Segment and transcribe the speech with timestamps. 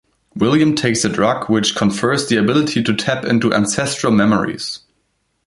[0.33, 4.79] William takes a drug which confers the ability to tap into ancestral memories.